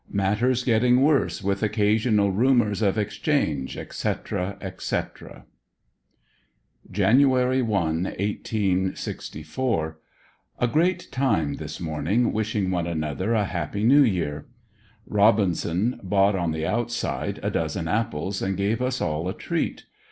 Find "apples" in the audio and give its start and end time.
17.87-18.41